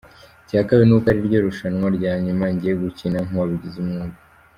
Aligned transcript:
Icya 0.45 0.61
kabiri 0.67 0.87
ni 0.89 0.95
uko 0.97 1.07
ariryo 1.11 1.39
rushanwa 1.45 1.87
rya 1.97 2.13
nyuma 2.25 2.45
ngiye 2.53 2.73
gukina 2.83 3.19
nk’uwabigize 3.25 3.77
umwuga. 3.83 4.17